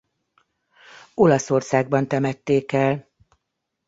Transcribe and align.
Olaszországban 1.13 2.07
temették 2.07 2.71
el. 2.71 3.09